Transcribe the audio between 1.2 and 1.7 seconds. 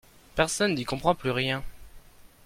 rien.